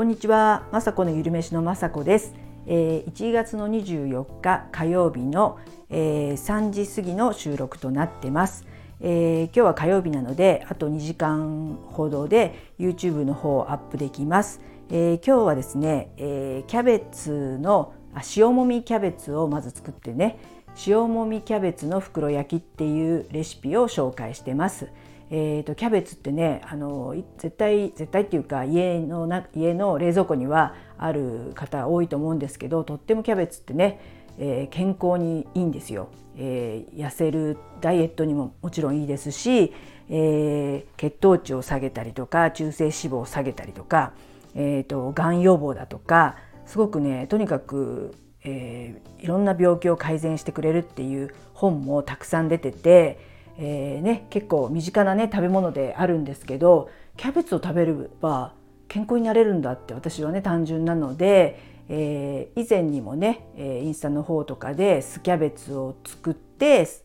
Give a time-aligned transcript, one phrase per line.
[0.00, 2.32] こんにちは、まさこのゆるめしのまさこです、
[2.66, 5.58] えー、1月の24日火曜日の、
[5.90, 8.64] えー、3時過ぎの収録となってます、
[9.02, 20.38] えー、今日は火曜日なのであと2時間ほどで YouTube の方をアップできます、えー、今日はですね、えー、キャベツのあ塩もみキャベツをまず作ってね
[20.86, 24.88] 塩もみキャベツの袋焼きっていうレシピを紹介してます。
[25.32, 34.00] えーと、キャベツってねあの絶対絶対っていうか家のな家の冷蔵庫にはある方多いと思うんですけどとってもキャベツってね、
[34.38, 39.72] えー、健康にいいんですよ、えー、痩せるダイエットにももちろんいいですし、
[40.08, 44.14] えー、血糖値を下げたりとか中性脂肪を下げたりとか、
[44.56, 53.30] えーと、がん予防だとかすごくねとにかく、えー、いろんな病気を改善してくれるっていう本もたくさん出てて
[53.62, 58.54] えーね、結構身近なね食べ物であるんですけどキャベツを食べれば
[58.88, 61.60] 健康になれるんだって私はね単純なので、
[61.90, 67.04] えー、以前にもね、え、インスタの方とかでスキャベツを作ってス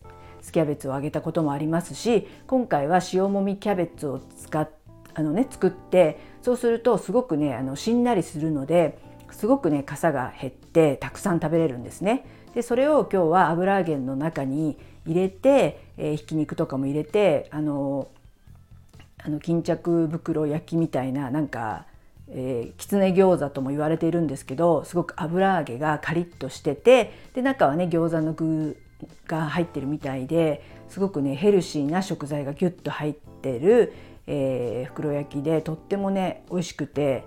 [0.50, 4.68] キャベツをあげたこともありますし今回は塩もみキャベツを使っ
[5.12, 8.98] あの、ね、作ってそうするとすごくねあのしんなりするので
[9.30, 12.26] すごくね傘が減ってたくさん食べれるんですね。
[12.54, 18.08] でそれを今日は油揚げの中に入れて、えー、ひき肉とかも入れてあの
[19.18, 21.86] あの巾着袋焼きみたいななんか、
[22.28, 28.80] え、きつね餃子とも言われているんですけどすごく油揚げがカリッとしててで中はね餃子の具
[29.26, 33.92] が入ってるみたいですごくねヘルシーな食材がギュッと入ってる、
[34.26, 37.24] えー、袋焼きでとってもね美味しくて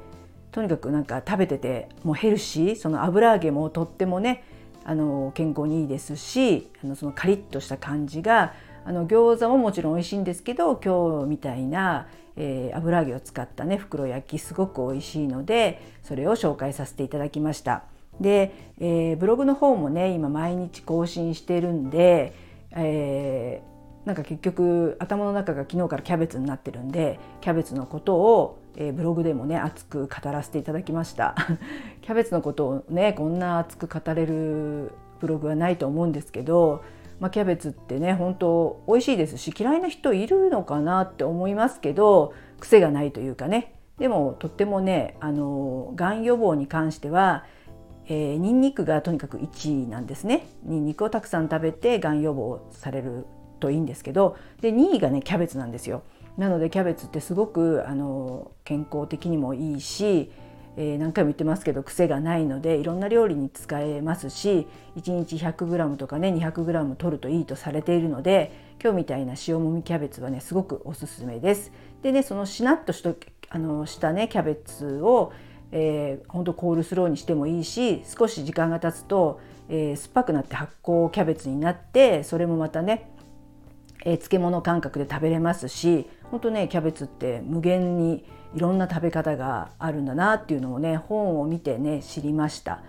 [0.51, 4.43] とにかくなんか食べててもうヘルシーその油揚げもとってもね
[4.83, 8.53] あの健康にいいですしあのそのカリッとした感じが
[8.85, 17.83] あの餃子ももちろん美味しいんですけど今日みたいな、えー、油揚げを使ったね袋焼きすごく美味しいのでそれを紹介させていただきました。
[18.19, 22.33] で、えー、ブログの方もね今毎日更新してるんで、
[22.71, 31.35] えー、なんか結局頭の中が昨日からキャベツになってるんでキャベツのことをえー、ブログでもね熱く語らせていただきました。
[32.01, 36.81] キャベツのことをねこんな熱く語れるブログはないと思うんですけど、
[37.19, 43.75] まあ、キャベツってね本当美味しいですし嫌いな人いるのかなって思いますけど癖がないというかね。
[43.97, 47.43] でもとってもねあのがん予防に関しては
[48.11, 50.47] えー、ニンニクがとにかく1位なんですね。
[50.63, 53.27] ニンニクをたくさん食べてがん予防される
[53.59, 56.01] といいんですけどで2位がねキャベツなんですよ。
[56.39, 60.31] なのでキャベツってすごくあの健康的にもいいし、
[60.77, 71.73] えー、何回も言ってますけど癖がないのでいろんな料理に使えますし1日 100g とかね 200g 取るといいとされているので今日みたいな塩もみキャベツはねすごくおすすめです。
[72.01, 73.17] でねそのしなっとしと
[73.49, 75.33] あのしたねキャベツを
[75.71, 79.39] えー、ほんとコールスローにしてもいいし少し時間が経つと、
[79.69, 83.11] えー、酸っぱくなって発酵キャベツになってそれもまたね
[84.05, 88.25] えー、漬物感覚で食べれますし本当ねキャベツって無限に
[88.55, 92.81] いろんな食べ方があるんだなっていうのをね本を見てね知りました。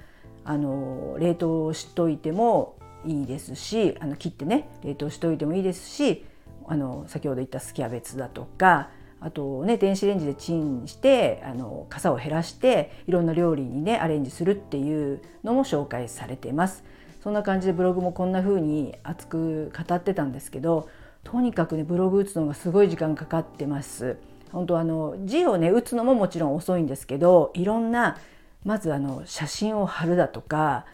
[0.44, 6.24] あの冷凍しといてもいいですしあの切ってね冷凍しといてもいいですし
[6.66, 8.88] あの先ほど言ったスキャベツだとか
[9.20, 16.84] あとね電子レンジでチンしてあの傘を減らしていろんな料理にねアレンジするっていうのも紹介されてます。
[17.22, 20.88] そんな感じでブログもこんな風に熱く語ってたんですけど
[21.24, 24.16] とにかくねブログ打つのがすごい時間かかってます。
[24.52, 28.18] 本当あの字をね打つのももちろん遅いんですけどいろんな
[28.64, 30.86] まずあの写真を貼るだとか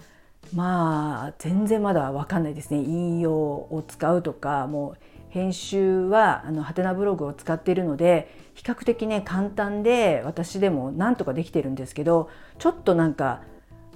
[0.54, 4.96] まあ全然まだ分かんないですね引用を使うとかもう
[5.30, 13.42] 編集はあのハテナブログを使っているので比較的ね簡単で私でもなんとかできてるんですけどちょっとなんか、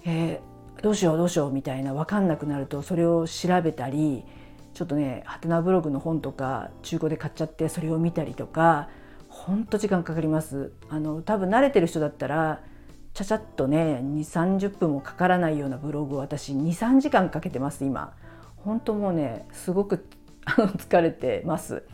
[0.04, 4.24] えー、どうしようどうしようみたいな分かんなくなるとそれを調べたり
[4.74, 8.88] ちょっとねハテナブログの本とか中古で買っちゃってそれを見たりとか
[9.28, 10.72] ほんと時間かかります。
[10.88, 12.62] あの多分慣れてる人だったら
[13.12, 18.14] ちゃちゃっとね2 3 0分もかからないようなブログを私23時間かけてます今。
[18.56, 20.06] 本当もうねすごく
[20.46, 21.84] 疲れてます。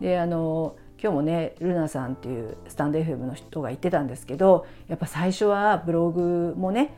[0.00, 6.94] であの今日もねルナさんっていうスタンド FM の人が言ってたんですけどやっぱ最初はブログもね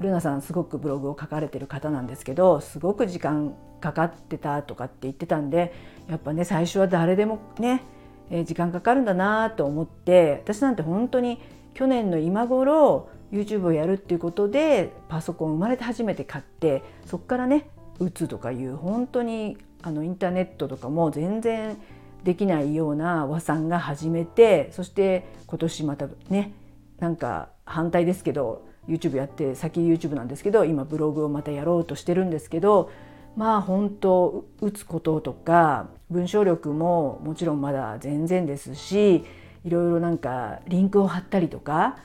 [0.00, 5.72] ルナさんすごくブログを書かれてる方なんですけどすごく時間かかってたとかって言ってたんで
[6.08, 7.82] やっぱね最初は誰でもね、
[8.30, 11.40] えー、時間かかるんだなと思って私なんて本当に
[11.72, 21.78] 去年の今頃 YouTube をやるっていうことでパソコン生まれて初めて買ってそっからね打つとかいう本当にあのインターネットとかも全然
[22.24, 26.52] できないような和さんが始めてそして今年またね
[26.98, 32.90] なんか反対ですけど YouTube やって先 YouTube なんですけど今ブログをまたやろうとしてるんですけど
[33.36, 39.24] まあ本当打つこととか文章力ももちろんまだ全然ですし
[39.64, 41.98] いろいろなんかリンクを貼ったりとか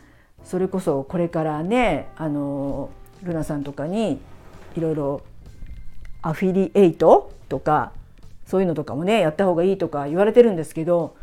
[0.43, 2.89] それこそこれからねあの
[3.23, 4.19] ルナさんとかに
[4.77, 5.21] いろいろ
[6.21, 7.91] アフィリエイトとか
[8.45, 11.15] そういうのとかもねやった方がいいとか言われてるんですけど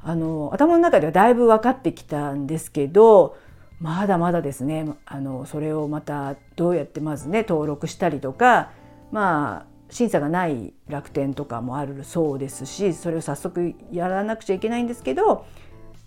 [0.00, 3.36] あの頭の中ではだいぶ分かってきたんですけど
[3.80, 8.70] まだまだですねあのそれをまたどうやってまずね登録したりとか
[9.12, 15.46] まあ審査がない楽天とかもあるそうですしそれを早速やらなくちゃいけないんですけど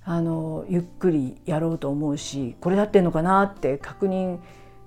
[0.03, 4.39] あのゆっくりやろうと思うしこれだってんのかなって確認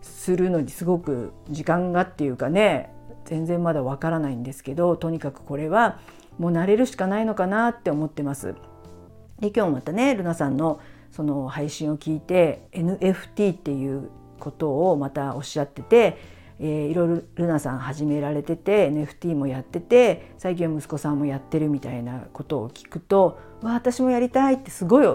[0.03, 2.94] するのにすごく時間がっていうかね
[3.25, 5.99] 全然まだわからないんですけどとにかくこれは
[6.39, 8.55] もう慣れるしかないのかなって思ってます。
[9.41, 10.81] で今日またねルナさんの
[11.11, 16.19] その配信を聞いて NFT っていうことをまたおっしゃってて、
[16.59, 25.07] えー、いろいろルナさん始められてて NFT もやってて最近は息子さんもやってるみたいなことを聞くとわ私もやりたいってすごい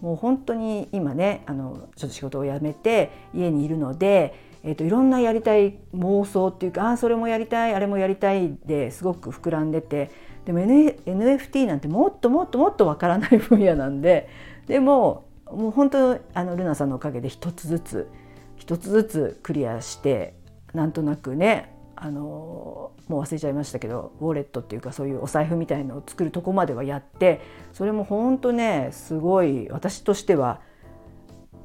[0.00, 10.10] もう本当に今ねあのちょっと仕事を辞めて家にいるのでえーと、いろんなやりたい妄想っていうかあそれもやりたいあれもやりたいですごく膨らんでて
[10.44, 14.28] でも、N、NFT なんてもっともっともっとわからない分野なんで
[14.66, 18.10] でももう本当あのルナさんのおかげで一つずつ
[18.56, 20.34] 一つずつクリアして
[20.74, 27.40] なんとなくねあのもう忘れちゃいましたけどウォレットっていうかそういうお財布みたいのを作るとこまではやって
[27.72, 30.60] それも本当ねすごい私としては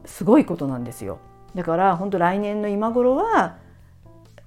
[0.06, 1.20] すごいことなんですよ。
[1.56, 3.58] だから本当来年の今頃は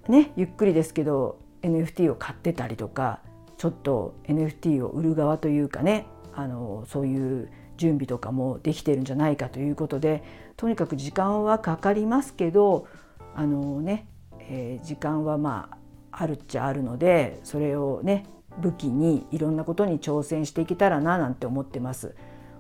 [0.09, 3.21] ねゆっくりですけど NFT を買ってたりとか
[3.59, 10.23] ちょっと NFT を売る側というかねあのそういう準備とかもできてるんじゃないかということで
[10.57, 12.87] とにかく時間はかかりますけど
[13.35, 14.07] あのね、
[14.41, 18.25] えー、時間はまああるっちゃあるのでそれをね
[18.59, 22.15] 武器にいろんなことに挑戦していけたらななんて思ってます。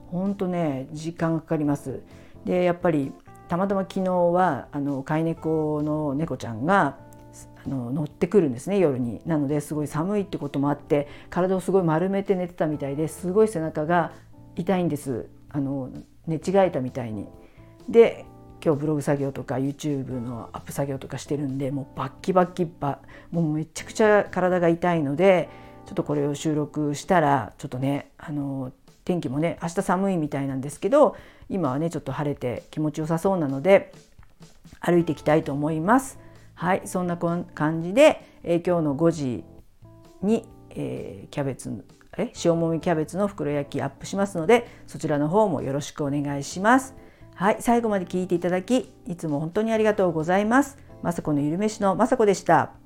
[0.09, 2.03] 本当ね時間かかります。
[2.45, 3.13] でやっぱり
[3.49, 6.97] たまたま昨日はあの飼い猫の猫ちゃんが
[7.65, 14.13] あの乗ってくるんですね夜になのですごい寒いってこともあって体をすごい丸めて寝てたみたいですごい背中が
[14.57, 15.91] 痛いんですあの
[16.27, 17.27] 寝違えたみたいに。
[17.89, 18.25] で
[18.65, 23.01] 今日ブログ作業とか YouTube のアップ作業とかしてるんでもうバッキバッキバ
[23.31, 25.49] もうめちゃくちゃ体が痛いので
[25.85, 28.73] ちょっとこれを収録したらちょっとねあの
[29.07, 31.17] 天気もね明日寒いみたいなんですけど
[31.49, 33.93] 今はねちょっと晴れて気持ちよさそうなので
[34.81, 36.19] 歩いていきたいと思います。
[36.55, 39.45] はいそんな感じで、えー、今日の5時
[40.23, 41.85] に、えー、キャベツ
[42.19, 46.95] え塩もみキャベツの袋焼きアップしますのでそちらの方もよろしくお願いします。
[47.35, 50.79] はい最後まで聞いていただきいつも本当にありがとうございます。
[51.03, 52.86] まさこのゆるめしのまさこでした。